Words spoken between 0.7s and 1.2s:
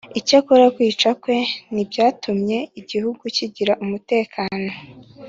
kwicwa